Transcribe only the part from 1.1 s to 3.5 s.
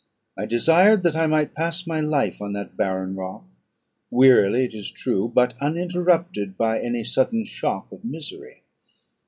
I might pass my life on that barren rock,